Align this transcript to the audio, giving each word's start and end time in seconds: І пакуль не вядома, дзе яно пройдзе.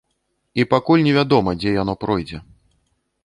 І 0.61 0.63
пакуль 0.71 1.03
не 1.07 1.11
вядома, 1.17 1.53
дзе 1.63 1.75
яно 1.75 1.93
пройдзе. 2.05 2.37